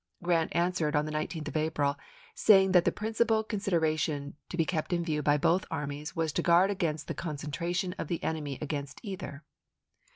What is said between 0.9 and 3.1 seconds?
on the 19th of April, saying that the